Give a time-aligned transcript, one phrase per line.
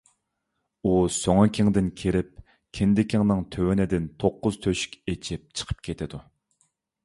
[0.87, 2.33] ئۇ سوڭۇڭدىن كىرىپ،
[2.79, 6.27] كىندىكىڭنىڭ تۆۋىنىدىن توققۇز تۆشۈك ئېچىپ چىقىپ كېتىدۇ.